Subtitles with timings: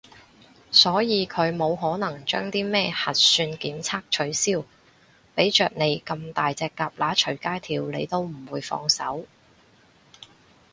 [0.71, 4.65] 所以佢冇可能將啲咩核算檢測取消，
[5.35, 9.27] 畀着你咁大隻蛤乸隨街跳你都唔會放手